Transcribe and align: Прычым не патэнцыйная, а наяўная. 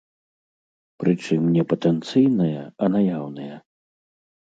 Прычым 1.03 1.45
не 1.59 1.63
патэнцыйная, 1.73 2.61
а 2.85 2.93
наяўная. 2.97 3.55